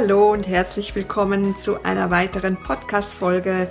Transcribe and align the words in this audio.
Hallo 0.00 0.30
und 0.30 0.46
herzlich 0.46 0.94
willkommen 0.94 1.56
zu 1.56 1.82
einer 1.82 2.08
weiteren 2.08 2.56
Podcast-Folge 2.56 3.68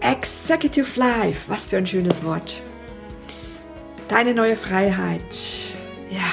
Executive 0.00 0.98
Life. 0.98 1.48
Was 1.48 1.68
für 1.68 1.76
ein 1.76 1.86
schönes 1.86 2.24
Wort. 2.24 2.60
Deine 4.08 4.34
neue 4.34 4.56
Freiheit. 4.56 5.22
Ja, 6.10 6.32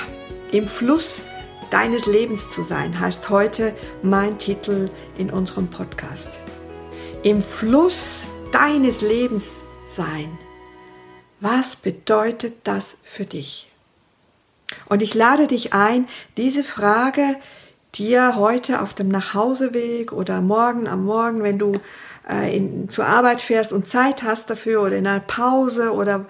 im 0.51 0.65
Fluss 0.65 1.27
deines 1.69 2.07
Lebens 2.07 2.49
zu 2.49 2.63
sein, 2.63 2.99
heißt 2.99 3.29
heute 3.29 3.75
mein 4.01 4.39
Titel 4.39 4.89
in 5.19 5.29
unserem 5.29 5.67
Podcast. 5.67 6.39
Im 7.21 7.43
Fluss 7.43 8.31
deines 8.51 9.01
Lebens 9.01 9.63
sein. 9.85 10.39
Was 11.39 11.75
bedeutet 11.75 12.55
das 12.63 12.97
für 13.03 13.25
dich? 13.25 13.69
Und 14.89 15.03
ich 15.03 15.13
lade 15.13 15.45
dich 15.45 15.71
ein, 15.71 16.07
diese 16.35 16.63
Frage 16.63 17.35
dir 17.95 18.35
heute 18.35 18.81
auf 18.81 18.93
dem 18.93 19.09
Nachhauseweg 19.09 20.11
oder 20.11 20.41
morgen 20.41 20.87
am 20.87 21.05
Morgen, 21.05 21.43
wenn 21.43 21.59
du 21.59 21.73
äh, 22.29 22.55
in, 22.55 22.89
zur 22.89 23.05
Arbeit 23.05 23.41
fährst 23.41 23.73
und 23.73 23.87
Zeit 23.87 24.23
hast 24.23 24.49
dafür 24.49 24.81
oder 24.81 24.97
in 24.97 25.07
einer 25.07 25.19
Pause 25.19 25.93
oder 25.93 26.25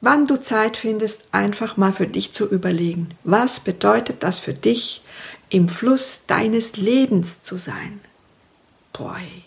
wann 0.00 0.26
du 0.26 0.36
Zeit 0.36 0.76
findest, 0.76 1.24
einfach 1.32 1.76
mal 1.76 1.92
für 1.92 2.06
dich 2.06 2.32
zu 2.32 2.48
überlegen, 2.48 3.10
was 3.24 3.60
bedeutet 3.60 4.22
das 4.22 4.38
für 4.38 4.54
dich, 4.54 5.02
im 5.48 5.68
Fluss 5.68 6.26
deines 6.26 6.76
Lebens 6.76 7.42
zu 7.42 7.56
sein? 7.56 8.00
Boy, 8.92 9.44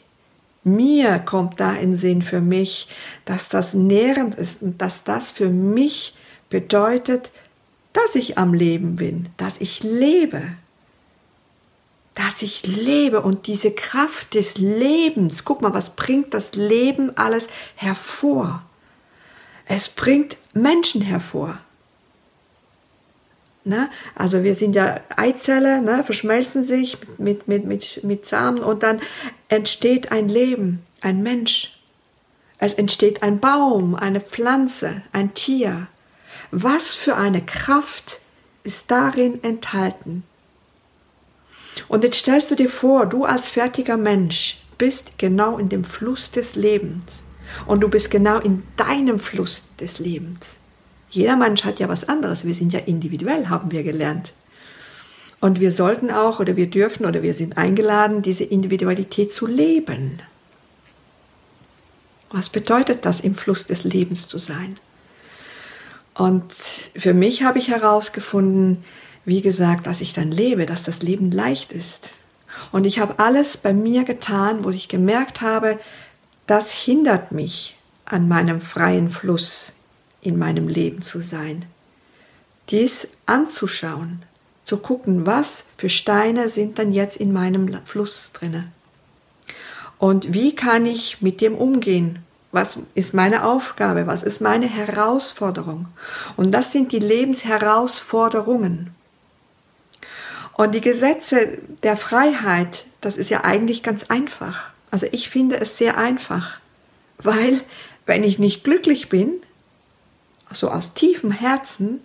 mir 0.64 1.20
kommt 1.20 1.60
da 1.60 1.74
in 1.74 1.96
Sinn 1.96 2.22
für 2.22 2.42
mich, 2.42 2.88
dass 3.26 3.50
das 3.50 3.74
nährend 3.74 4.36
ist 4.36 4.62
und 4.62 4.82
dass 4.82 5.04
das 5.04 5.32
für 5.32 5.50
mich 5.50 6.16
bedeutet, 6.50 7.32
dass 7.94 8.16
ich 8.16 8.38
am 8.38 8.54
Leben 8.54 8.96
bin, 8.96 9.30
dass 9.38 9.60
ich 9.60 9.84
lebe, 9.84 10.42
dass 12.16 12.42
ich 12.42 12.66
lebe 12.66 13.22
und 13.22 13.48
diese 13.48 13.72
Kraft 13.72 14.34
des 14.36 14.58
Lebens, 14.58 15.46
guck 15.46 15.62
mal, 15.62 15.74
was 15.74 15.92
bringt 15.92 16.34
das 16.34 16.54
Leben 16.54 17.18
alles 17.18 17.50
hervor? 17.76 18.64
Es 19.66 19.90
bringt 19.90 20.38
Menschen 20.54 21.02
hervor. 21.02 21.58
Ne? 23.66 23.90
Also 24.14 24.44
wir 24.44 24.56
sind 24.56 24.76
ja 24.76 25.00
Eizelle, 25.16 25.82
ne? 25.82 26.04
verschmelzen 26.04 26.64
sich 26.64 26.98
mit, 27.18 27.48
mit, 27.48 27.66
mit, 27.66 28.04
mit 28.04 28.26
Samen 28.26 28.60
und 28.60 28.84
dann 28.84 29.02
entsteht 29.48 30.12
ein 30.12 30.28
Leben, 30.28 30.84
ein 31.02 31.24
Mensch. 31.24 31.80
Es 32.58 32.74
entsteht 32.74 33.24
ein 33.24 33.40
Baum, 33.40 33.96
eine 33.96 34.20
Pflanze, 34.20 35.02
ein 35.14 35.34
Tier. 35.34 35.88
Was 36.52 36.94
für 36.94 37.16
eine 37.16 37.42
Kraft 37.42 38.20
ist 38.64 38.92
darin 38.92 39.44
enthalten? 39.44 40.24
Und 41.88 42.04
jetzt 42.04 42.20
stellst 42.20 42.52
du 42.52 42.56
dir 42.56 42.70
vor, 42.70 43.06
du 43.06 43.26
als 43.26 43.50
fertiger 43.50 43.98
Mensch 43.98 44.60
bist 44.78 45.18
genau 45.18 45.58
in 45.58 45.70
dem 45.70 45.84
Fluss 45.84 46.32
des 46.32 46.56
Lebens. 46.56 47.24
Und 47.68 47.84
du 47.84 47.90
bist 47.90 48.10
genau 48.10 48.40
in 48.40 48.64
deinem 48.78 49.20
Fluss 49.20 49.66
des 49.80 50.00
Lebens. 50.00 50.58
Jeder 51.10 51.36
Mensch 51.36 51.64
hat 51.64 51.80
ja 51.80 51.90
was 51.90 52.10
anderes. 52.10 52.46
Wir 52.46 52.54
sind 52.54 52.74
ja 52.74 52.80
individuell, 52.80 53.48
haben 53.48 53.72
wir 53.72 53.84
gelernt. 53.84 54.34
Und 55.40 55.60
wir 55.60 55.72
sollten 55.72 56.10
auch 56.10 56.40
oder 56.40 56.56
wir 56.56 56.70
dürfen 56.70 57.06
oder 57.06 57.22
wir 57.22 57.34
sind 57.34 57.58
eingeladen, 57.58 58.22
diese 58.22 58.46
Individualität 58.46 59.34
zu 59.34 59.46
leben. 59.46 60.22
Was 62.32 62.50
bedeutet 62.50 63.06
das, 63.06 63.20
im 63.20 63.36
Fluss 63.36 63.68
des 63.68 63.84
Lebens 63.84 64.28
zu 64.28 64.38
sein? 64.38 64.80
Und 66.16 66.52
für 66.52 67.14
mich 67.14 67.44
habe 67.44 67.60
ich 67.60 67.68
herausgefunden, 67.68 68.84
wie 69.26 69.42
gesagt, 69.42 69.88
dass 69.88 70.02
ich 70.02 70.14
dann 70.14 70.32
lebe, 70.32 70.66
dass 70.66 70.84
das 70.84 71.02
Leben 71.02 71.32
leicht 71.32 71.72
ist. 71.72 72.12
Und 72.72 72.86
ich 72.86 73.00
habe 73.00 73.20
alles 73.20 73.58
bei 73.58 73.74
mir 73.74 74.04
getan, 74.04 74.64
wo 74.64 74.70
ich 74.70 74.88
gemerkt 74.88 75.42
habe, 75.42 75.80
das 76.46 76.72
hindert 76.72 77.32
mich 77.32 77.78
an 78.06 78.28
meinem 78.28 78.60
freien 78.60 79.10
Fluss 79.10 79.76
in 80.22 80.38
meinem 80.38 80.68
Leben 80.68 81.02
zu 81.02 81.22
sein. 81.22 81.66
Dies 82.70 83.10
anzuschauen, 83.26 84.24
zu 84.64 84.78
gucken, 84.78 85.26
was 85.26 85.66
für 85.78 85.90
Steine 85.90 86.50
sind 86.50 86.80
dann 86.80 86.92
jetzt 86.92 87.18
in 87.18 87.34
meinem 87.34 87.86
Fluss 87.86 88.32
drinne. 88.34 88.72
Und 89.98 90.34
wie 90.34 90.56
kann 90.56 90.86
ich 90.86 91.22
mit 91.22 91.42
dem 91.42 91.56
umgehen? 91.56 92.20
Was 92.52 92.80
ist 92.94 93.14
meine 93.14 93.46
Aufgabe? 93.46 94.06
Was 94.06 94.24
ist 94.24 94.42
meine 94.42 94.68
Herausforderung? 94.68 95.88
Und 96.38 96.52
das 96.52 96.72
sind 96.72 96.92
die 96.92 97.00
Lebensherausforderungen. 97.00 98.94
Und 100.56 100.76
die 100.76 100.82
Gesetze 100.82 101.58
der 101.82 101.96
Freiheit, 101.96 102.86
das 103.02 103.18
ist 103.18 103.30
ja 103.30 103.44
eigentlich 103.44 103.84
ganz 103.84 104.04
einfach. 104.10 104.72
Also 104.92 105.08
ich 105.12 105.30
finde 105.30 105.60
es 105.60 105.78
sehr 105.78 105.98
einfach, 105.98 106.60
weil 107.18 107.62
wenn 108.06 108.24
ich 108.24 108.38
nicht 108.38 108.64
glücklich 108.64 109.10
bin, 109.10 109.42
so 110.52 110.70
aus 110.70 110.94
tiefem 110.94 111.32
Herzen 111.32 112.02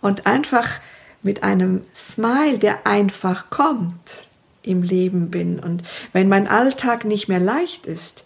und 0.00 0.26
einfach 0.26 0.78
mit 1.22 1.42
einem 1.42 1.82
Smile, 1.94 2.58
der 2.58 2.86
einfach 2.86 3.50
kommt, 3.50 4.26
im 4.62 4.82
Leben 4.82 5.30
bin 5.30 5.58
und 5.58 5.82
wenn 6.12 6.28
mein 6.28 6.46
Alltag 6.46 7.04
nicht 7.04 7.28
mehr 7.28 7.40
leicht 7.40 7.86
ist, 7.86 8.22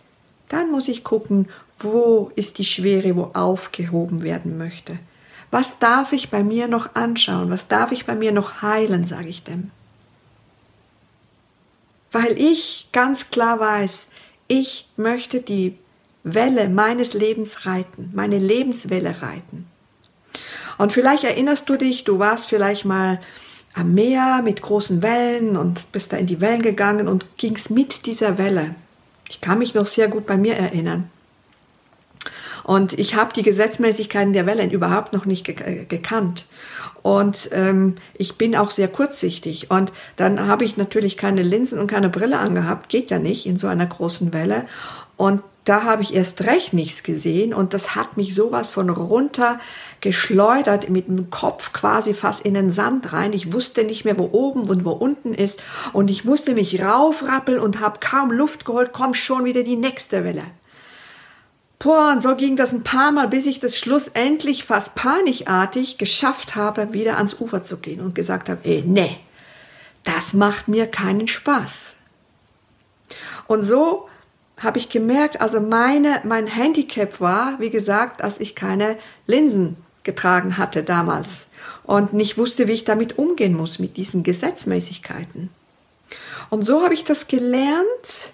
dann 0.50 0.70
muss 0.70 0.88
ich 0.88 1.02
gucken, 1.02 1.48
wo 1.78 2.30
ist 2.36 2.58
die 2.58 2.64
Schwere, 2.64 3.16
wo 3.16 3.30
aufgehoben 3.32 4.22
werden 4.22 4.58
möchte. 4.58 4.98
Was 5.56 5.78
darf 5.78 6.12
ich 6.12 6.28
bei 6.28 6.44
mir 6.44 6.68
noch 6.68 6.96
anschauen? 6.96 7.48
Was 7.48 7.66
darf 7.66 7.90
ich 7.90 8.04
bei 8.04 8.14
mir 8.14 8.30
noch 8.30 8.60
heilen, 8.60 9.06
sage 9.06 9.30
ich 9.30 9.42
dem. 9.42 9.70
Weil 12.12 12.38
ich 12.38 12.90
ganz 12.92 13.30
klar 13.30 13.58
weiß, 13.58 14.08
ich 14.48 14.86
möchte 14.98 15.40
die 15.40 15.78
Welle 16.24 16.68
meines 16.68 17.14
Lebens 17.14 17.64
reiten, 17.64 18.10
meine 18.14 18.38
Lebenswelle 18.38 19.22
reiten. 19.22 19.66
Und 20.76 20.92
vielleicht 20.92 21.24
erinnerst 21.24 21.70
du 21.70 21.76
dich, 21.76 22.04
du 22.04 22.18
warst 22.18 22.48
vielleicht 22.48 22.84
mal 22.84 23.18
am 23.72 23.94
Meer 23.94 24.42
mit 24.44 24.60
großen 24.60 25.00
Wellen 25.00 25.56
und 25.56 25.90
bist 25.90 26.12
da 26.12 26.18
in 26.18 26.26
die 26.26 26.42
Wellen 26.42 26.60
gegangen 26.60 27.08
und 27.08 27.38
gingst 27.38 27.70
mit 27.70 28.04
dieser 28.04 28.36
Welle. 28.36 28.74
Ich 29.30 29.40
kann 29.40 29.60
mich 29.60 29.72
noch 29.72 29.86
sehr 29.86 30.08
gut 30.08 30.26
bei 30.26 30.36
mir 30.36 30.54
erinnern. 30.56 31.10
Und 32.66 32.98
ich 32.98 33.14
habe 33.14 33.32
die 33.32 33.44
Gesetzmäßigkeiten 33.44 34.32
der 34.32 34.44
Wellen 34.44 34.72
überhaupt 34.72 35.12
noch 35.12 35.24
nicht 35.24 35.44
ge 35.44 35.54
äh, 35.64 35.84
gekannt. 35.84 36.46
Und 37.02 37.48
ähm, 37.52 37.94
ich 38.14 38.38
bin 38.38 38.56
auch 38.56 38.72
sehr 38.72 38.88
kurzsichtig. 38.88 39.70
Und 39.70 39.92
dann 40.16 40.48
habe 40.48 40.64
ich 40.64 40.76
natürlich 40.76 41.16
keine 41.16 41.44
Linsen 41.44 41.78
und 41.78 41.86
keine 41.86 42.08
Brille 42.08 42.40
angehabt. 42.40 42.88
Geht 42.88 43.10
ja 43.10 43.20
nicht 43.20 43.46
in 43.46 43.56
so 43.56 43.68
einer 43.68 43.86
großen 43.86 44.32
Welle. 44.32 44.64
Und 45.16 45.42
da 45.62 45.84
habe 45.84 46.02
ich 46.02 46.12
erst 46.12 46.44
recht 46.44 46.72
nichts 46.72 47.04
gesehen 47.04 47.54
und 47.54 47.72
das 47.74 47.94
hat 47.96 48.16
mich 48.16 48.34
sowas 48.34 48.68
von 48.68 48.88
runter 48.88 49.58
geschleudert 50.00 50.90
mit 50.90 51.08
dem 51.08 51.30
Kopf 51.30 51.72
quasi 51.72 52.14
fast 52.14 52.44
in 52.44 52.54
den 52.54 52.70
Sand 52.70 53.12
rein. 53.12 53.32
Ich 53.32 53.52
wusste 53.52 53.82
nicht 53.82 54.04
mehr, 54.04 54.18
wo 54.18 54.28
oben 54.30 54.68
und 54.68 54.84
wo 54.84 54.90
unten 54.90 55.34
ist 55.34 55.62
und 55.92 56.08
ich 56.08 56.24
musste 56.24 56.54
mich 56.54 56.82
raufrappeln 56.82 57.58
und 57.58 57.80
habe 57.80 57.98
kaum 58.00 58.30
Luft 58.30 58.64
geholt, 58.64 58.92
kommt 58.92 59.16
schon 59.16 59.44
wieder 59.44 59.64
die 59.64 59.74
nächste 59.74 60.22
Welle. 60.22 60.44
Boah, 61.78 62.12
und 62.12 62.22
so 62.22 62.34
ging 62.34 62.56
das 62.56 62.72
ein 62.72 62.82
paar 62.82 63.12
Mal, 63.12 63.28
bis 63.28 63.46
ich 63.46 63.60
das 63.60 63.78
schlussendlich 63.78 64.64
fast 64.64 64.94
panikartig 64.94 65.98
geschafft 65.98 66.56
habe, 66.56 66.92
wieder 66.92 67.16
ans 67.16 67.38
Ufer 67.38 67.64
zu 67.64 67.76
gehen 67.78 68.00
und 68.00 68.14
gesagt 68.14 68.48
habe, 68.48 68.60
ey, 68.64 68.82
nee, 68.86 69.18
das 70.04 70.32
macht 70.32 70.68
mir 70.68 70.86
keinen 70.86 71.28
Spaß. 71.28 71.94
Und 73.46 73.62
so 73.62 74.08
habe 74.58 74.78
ich 74.78 74.88
gemerkt, 74.88 75.40
also 75.40 75.60
meine, 75.60 76.22
mein 76.24 76.46
Handicap 76.46 77.20
war, 77.20 77.60
wie 77.60 77.70
gesagt, 77.70 78.20
dass 78.20 78.40
ich 78.40 78.54
keine 78.54 78.96
Linsen 79.26 79.76
getragen 80.02 80.56
hatte 80.56 80.82
damals 80.82 81.48
und 81.84 82.14
nicht 82.14 82.38
wusste, 82.38 82.68
wie 82.68 82.72
ich 82.72 82.84
damit 82.84 83.18
umgehen 83.18 83.54
muss, 83.54 83.78
mit 83.78 83.96
diesen 83.96 84.22
Gesetzmäßigkeiten. 84.22 85.50
Und 86.48 86.62
so 86.62 86.82
habe 86.82 86.94
ich 86.94 87.04
das 87.04 87.28
gelernt, 87.28 88.32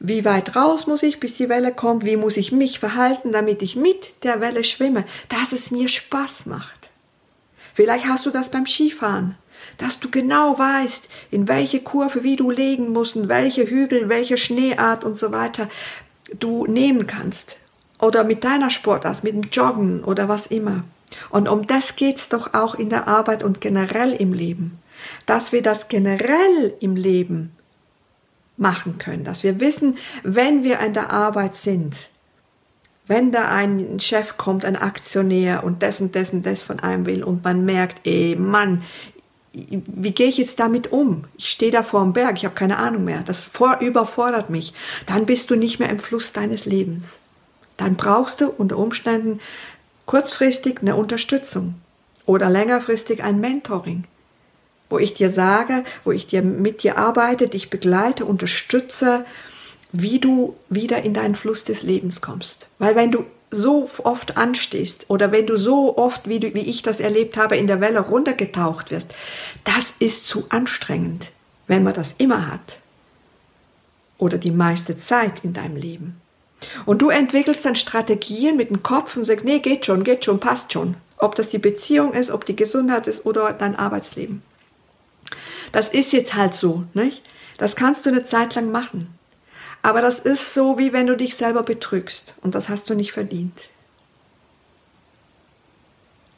wie 0.00 0.24
weit 0.24 0.54
raus 0.54 0.86
muss 0.86 1.02
ich, 1.02 1.18
bis 1.18 1.34
die 1.34 1.48
Welle 1.48 1.72
kommt? 1.72 2.04
Wie 2.04 2.16
muss 2.16 2.36
ich 2.36 2.52
mich 2.52 2.78
verhalten, 2.78 3.32
damit 3.32 3.62
ich 3.62 3.74
mit 3.74 4.12
der 4.22 4.40
Welle 4.40 4.62
schwimme? 4.62 5.04
Dass 5.28 5.52
es 5.52 5.70
mir 5.70 5.88
Spaß 5.88 6.46
macht. 6.46 6.90
Vielleicht 7.74 8.06
hast 8.06 8.24
du 8.24 8.30
das 8.30 8.50
beim 8.50 8.66
Skifahren, 8.66 9.36
dass 9.76 9.98
du 9.98 10.10
genau 10.10 10.58
weißt, 10.58 11.08
in 11.30 11.48
welche 11.48 11.80
Kurve 11.80 12.22
wie 12.22 12.36
du 12.36 12.50
legen 12.50 12.92
musst, 12.92 13.16
und 13.16 13.28
welche 13.28 13.68
Hügel, 13.68 14.08
welche 14.08 14.36
Schneeart 14.36 15.04
und 15.04 15.16
so 15.16 15.32
weiter 15.32 15.68
du 16.38 16.66
nehmen 16.66 17.06
kannst. 17.06 17.56
Oder 18.00 18.22
mit 18.22 18.44
deiner 18.44 18.70
Sportart, 18.70 19.24
mit 19.24 19.34
dem 19.34 19.50
Joggen 19.50 20.04
oder 20.04 20.28
was 20.28 20.46
immer. 20.46 20.84
Und 21.30 21.48
um 21.48 21.66
das 21.66 21.96
geht's 21.96 22.28
doch 22.28 22.54
auch 22.54 22.76
in 22.76 22.88
der 22.88 23.08
Arbeit 23.08 23.42
und 23.42 23.60
generell 23.60 24.12
im 24.12 24.32
Leben. 24.32 24.78
Dass 25.26 25.52
wir 25.52 25.62
das 25.62 25.88
generell 25.88 26.74
im 26.80 26.94
Leben 26.94 27.52
machen 28.58 28.98
können, 28.98 29.24
dass 29.24 29.42
wir 29.42 29.60
wissen, 29.60 29.96
wenn 30.22 30.64
wir 30.64 30.80
an 30.80 30.92
der 30.92 31.10
Arbeit 31.10 31.56
sind, 31.56 32.08
wenn 33.06 33.32
da 33.32 33.46
ein 33.48 33.98
Chef 34.00 34.36
kommt, 34.36 34.64
ein 34.64 34.76
Aktionär 34.76 35.64
und 35.64 35.80
dessen, 35.80 36.12
dessen, 36.12 36.42
das 36.42 36.62
von 36.62 36.80
einem 36.80 37.06
will 37.06 37.24
und 37.24 37.42
man 37.42 37.64
merkt, 37.64 38.06
ey, 38.06 38.36
Mann, 38.36 38.82
wie 39.52 40.12
gehe 40.12 40.28
ich 40.28 40.38
jetzt 40.38 40.60
damit 40.60 40.92
um? 40.92 41.24
Ich 41.36 41.48
stehe 41.48 41.72
da 41.72 41.82
vor 41.82 42.02
dem 42.02 42.12
Berg, 42.12 42.36
ich 42.36 42.44
habe 42.44 42.54
keine 42.54 42.76
Ahnung 42.76 43.04
mehr. 43.04 43.22
Das 43.24 43.44
vor, 43.44 43.78
überfordert 43.80 44.50
mich. 44.50 44.74
Dann 45.06 45.26
bist 45.26 45.50
du 45.50 45.56
nicht 45.56 45.78
mehr 45.78 45.88
im 45.88 45.98
Fluss 45.98 46.32
deines 46.32 46.66
Lebens. 46.66 47.18
Dann 47.76 47.96
brauchst 47.96 48.40
du 48.40 48.48
unter 48.50 48.76
Umständen 48.76 49.40
kurzfristig 50.04 50.80
eine 50.80 50.96
Unterstützung 50.96 51.74
oder 52.26 52.50
längerfristig 52.50 53.22
ein 53.24 53.40
Mentoring, 53.40 54.04
wo 54.90 54.98
ich 54.98 55.14
dir 55.14 55.30
sage, 55.30 55.84
wo 56.04 56.12
ich 56.12 56.26
dir 56.26 56.42
mit 56.42 56.82
dir 56.82 56.98
arbeite, 56.98 57.48
dich 57.48 57.70
begleite, 57.70 58.24
unterstütze, 58.24 59.24
wie 59.92 60.18
du 60.18 60.56
wieder 60.68 61.02
in 61.02 61.14
deinen 61.14 61.34
Fluss 61.34 61.64
des 61.64 61.82
Lebens 61.82 62.20
kommst. 62.20 62.68
Weil 62.78 62.94
wenn 62.94 63.10
du 63.10 63.24
so 63.50 63.88
oft 64.04 64.36
anstehst 64.36 65.06
oder 65.08 65.32
wenn 65.32 65.46
du 65.46 65.56
so 65.56 65.96
oft, 65.96 66.28
wie, 66.28 66.40
du, 66.40 66.52
wie 66.54 66.60
ich 66.60 66.82
das 66.82 67.00
erlebt 67.00 67.36
habe, 67.36 67.56
in 67.56 67.66
der 67.66 67.80
Welle 67.80 68.00
runtergetaucht 68.00 68.90
wirst, 68.90 69.14
das 69.64 69.94
ist 69.98 70.26
zu 70.26 70.44
anstrengend, 70.50 71.30
wenn 71.66 71.82
man 71.82 71.94
das 71.94 72.14
immer 72.18 72.50
hat. 72.50 72.78
Oder 74.18 74.36
die 74.36 74.50
meiste 74.50 74.98
Zeit 74.98 75.44
in 75.44 75.52
deinem 75.52 75.76
Leben. 75.76 76.20
Und 76.84 77.02
du 77.02 77.08
entwickelst 77.08 77.64
dann 77.64 77.76
Strategien 77.76 78.56
mit 78.56 78.68
dem 78.70 78.82
Kopf 78.82 79.16
und 79.16 79.24
sagst, 79.24 79.44
nee, 79.44 79.60
geht 79.60 79.86
schon, 79.86 80.04
geht 80.04 80.24
schon, 80.24 80.40
passt 80.40 80.72
schon. 80.72 80.96
Ob 81.16 81.34
das 81.34 81.50
die 81.50 81.58
Beziehung 81.58 82.12
ist, 82.12 82.30
ob 82.30 82.44
die 82.44 82.56
Gesundheit 82.56 83.06
ist 83.06 83.24
oder 83.24 83.52
dein 83.52 83.76
Arbeitsleben. 83.76 84.42
Das 85.72 85.88
ist 85.88 86.12
jetzt 86.12 86.34
halt 86.34 86.54
so, 86.54 86.84
nicht? 86.94 87.22
Das 87.58 87.76
kannst 87.76 88.06
du 88.06 88.10
eine 88.10 88.24
Zeit 88.24 88.54
lang 88.54 88.70
machen. 88.70 89.18
Aber 89.82 90.00
das 90.00 90.20
ist 90.20 90.54
so, 90.54 90.78
wie 90.78 90.92
wenn 90.92 91.06
du 91.06 91.16
dich 91.16 91.36
selber 91.36 91.62
betrügst 91.62 92.36
und 92.42 92.54
das 92.54 92.68
hast 92.68 92.90
du 92.90 92.94
nicht 92.94 93.12
verdient. 93.12 93.68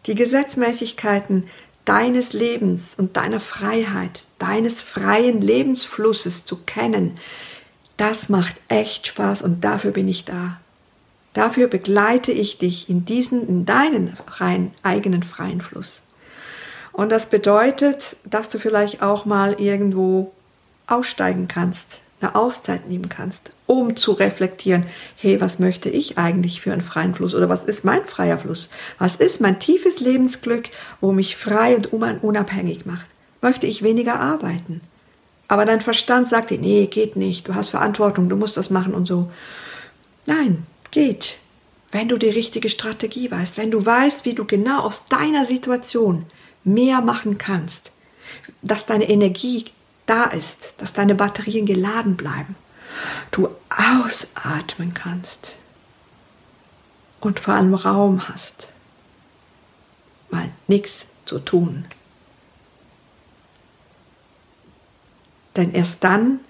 Die 0.06 0.14
Gesetzmäßigkeiten 0.14 1.48
deines 1.84 2.32
Lebens 2.32 2.94
und 2.96 3.16
deiner 3.16 3.40
Freiheit, 3.40 4.22
deines 4.38 4.80
freien 4.80 5.40
Lebensflusses 5.40 6.44
zu 6.44 6.56
kennen, 6.56 7.18
das 7.96 8.28
macht 8.28 8.56
echt 8.68 9.06
Spaß 9.06 9.42
und 9.42 9.62
dafür 9.62 9.90
bin 9.90 10.08
ich 10.08 10.24
da. 10.24 10.58
Dafür 11.32 11.68
begleite 11.68 12.32
ich 12.32 12.58
dich 12.58 12.88
in 12.88 13.04
diesen, 13.04 13.46
in 13.46 13.66
deinen 13.66 14.16
freien, 14.16 14.72
eigenen 14.82 15.22
freien 15.22 15.60
Fluss. 15.60 16.02
Und 16.92 17.10
das 17.10 17.26
bedeutet, 17.26 18.16
dass 18.24 18.48
du 18.48 18.58
vielleicht 18.58 19.02
auch 19.02 19.24
mal 19.24 19.60
irgendwo 19.60 20.32
aussteigen 20.86 21.48
kannst, 21.48 22.00
eine 22.20 22.34
Auszeit 22.34 22.88
nehmen 22.88 23.08
kannst, 23.08 23.50
um 23.66 23.96
zu 23.96 24.12
reflektieren, 24.12 24.86
hey, 25.16 25.40
was 25.40 25.58
möchte 25.58 25.88
ich 25.88 26.18
eigentlich 26.18 26.60
für 26.60 26.72
einen 26.72 26.82
freien 26.82 27.14
Fluss 27.14 27.34
oder 27.34 27.48
was 27.48 27.64
ist 27.64 27.84
mein 27.84 28.04
freier 28.04 28.38
Fluss? 28.38 28.68
Was 28.98 29.16
ist 29.16 29.40
mein 29.40 29.60
tiefes 29.60 30.00
Lebensglück, 30.00 30.68
wo 31.00 31.12
mich 31.12 31.36
frei 31.36 31.76
und 31.76 31.92
unabhängig 31.92 32.84
macht? 32.84 33.06
Möchte 33.40 33.66
ich 33.66 33.82
weniger 33.82 34.20
arbeiten? 34.20 34.80
Aber 35.48 35.64
dein 35.64 35.80
Verstand 35.80 36.28
sagt 36.28 36.50
dir, 36.50 36.58
nee, 36.58 36.86
geht 36.86 37.16
nicht, 37.16 37.48
du 37.48 37.54
hast 37.54 37.68
Verantwortung, 37.68 38.28
du 38.28 38.36
musst 38.36 38.56
das 38.56 38.70
machen 38.70 38.94
und 38.94 39.06
so. 39.06 39.30
Nein, 40.26 40.66
geht. 40.90 41.38
Wenn 41.90 42.08
du 42.08 42.18
die 42.18 42.28
richtige 42.28 42.68
Strategie 42.68 43.30
weißt, 43.30 43.58
wenn 43.58 43.70
du 43.70 43.84
weißt, 43.84 44.24
wie 44.24 44.34
du 44.34 44.44
genau 44.44 44.82
aus 44.82 45.06
deiner 45.08 45.44
Situation 45.44 46.26
mehr 46.64 47.00
machen 47.00 47.38
kannst, 47.38 47.92
dass 48.62 48.86
deine 48.86 49.08
Energie 49.08 49.66
da 50.06 50.24
ist, 50.24 50.74
dass 50.78 50.92
deine 50.92 51.14
Batterien 51.14 51.66
geladen 51.66 52.16
bleiben, 52.16 52.56
du 53.30 53.48
ausatmen 53.70 54.94
kannst 54.94 55.56
und 57.20 57.40
vor 57.40 57.54
allem 57.54 57.74
Raum 57.74 58.28
hast, 58.28 58.70
mal 60.30 60.50
nichts 60.66 61.08
zu 61.24 61.38
tun. 61.38 61.84
Denn 65.56 65.72
erst 65.72 66.02
dann 66.04 66.40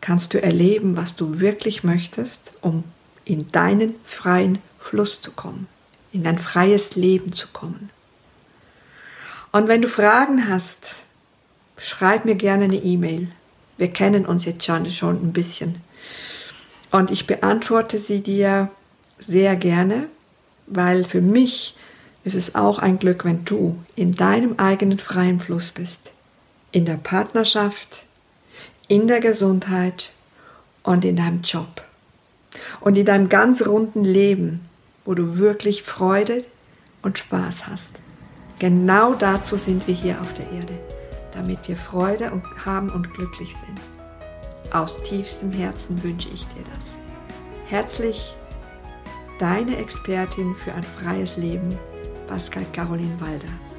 kannst 0.00 0.34
du 0.34 0.42
erleben, 0.42 0.96
was 0.96 1.16
du 1.16 1.40
wirklich 1.40 1.84
möchtest, 1.84 2.52
um 2.62 2.84
in 3.24 3.52
deinen 3.52 3.94
freien 4.04 4.58
Fluss 4.78 5.20
zu 5.20 5.30
kommen, 5.32 5.68
in 6.12 6.24
dein 6.24 6.38
freies 6.38 6.96
Leben 6.96 7.32
zu 7.32 7.48
kommen. 7.48 7.90
Und 9.52 9.66
wenn 9.66 9.82
du 9.82 9.88
Fragen 9.88 10.48
hast, 10.48 11.02
schreib 11.76 12.24
mir 12.24 12.36
gerne 12.36 12.64
eine 12.64 12.76
E-Mail. 12.76 13.28
Wir 13.78 13.88
kennen 13.88 14.26
uns 14.26 14.44
jetzt 14.44 14.64
schon, 14.64 14.84
ein 14.84 15.32
bisschen. 15.32 15.80
Und 16.90 17.10
ich 17.10 17.26
beantworte 17.26 17.98
sie 17.98 18.20
dir 18.20 18.70
sehr 19.18 19.56
gerne, 19.56 20.06
weil 20.66 21.04
für 21.04 21.20
mich 21.20 21.76
ist 22.22 22.36
es 22.36 22.54
auch 22.54 22.78
ein 22.78 22.98
Glück, 22.98 23.24
wenn 23.24 23.44
du 23.44 23.78
in 23.96 24.14
deinem 24.14 24.58
eigenen 24.58 24.98
freien 24.98 25.40
Fluss 25.40 25.70
bist. 25.70 26.12
In 26.72 26.84
der 26.84 26.96
Partnerschaft, 26.96 28.04
in 28.86 29.08
der 29.08 29.20
Gesundheit 29.20 30.10
und 30.82 31.04
in 31.04 31.16
deinem 31.16 31.42
Job. 31.42 31.82
Und 32.80 32.96
in 32.98 33.06
deinem 33.06 33.28
ganz 33.28 33.66
runden 33.66 34.04
Leben, 34.04 34.68
wo 35.04 35.14
du 35.14 35.38
wirklich 35.38 35.82
Freude 35.82 36.44
und 37.02 37.18
Spaß 37.18 37.66
hast. 37.66 37.92
Genau 38.60 39.14
dazu 39.14 39.56
sind 39.56 39.88
wir 39.88 39.94
hier 39.94 40.20
auf 40.20 40.32
der 40.34 40.48
Erde 40.52 40.78
damit 41.32 41.66
wir 41.68 41.76
Freude 41.76 42.30
haben 42.64 42.90
und 42.90 43.12
glücklich 43.14 43.56
sind. 43.56 43.80
Aus 44.72 45.02
tiefstem 45.02 45.52
Herzen 45.52 46.02
wünsche 46.02 46.28
ich 46.28 46.46
dir 46.48 46.64
das. 46.74 46.86
Herzlich, 47.66 48.34
deine 49.38 49.76
Expertin 49.76 50.54
für 50.54 50.72
ein 50.72 50.82
freies 50.82 51.36
Leben, 51.36 51.78
Pascal 52.26 52.64
Caroline 52.72 53.20
Walder. 53.20 53.69